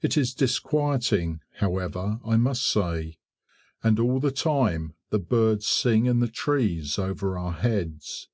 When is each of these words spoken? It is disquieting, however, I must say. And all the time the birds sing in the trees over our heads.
It 0.00 0.16
is 0.16 0.32
disquieting, 0.32 1.42
however, 1.58 2.20
I 2.24 2.38
must 2.38 2.66
say. 2.72 3.18
And 3.84 4.00
all 4.00 4.18
the 4.18 4.30
time 4.30 4.94
the 5.10 5.18
birds 5.18 5.66
sing 5.66 6.06
in 6.06 6.20
the 6.20 6.28
trees 6.28 6.98
over 6.98 7.36
our 7.36 7.52
heads. 7.52 8.30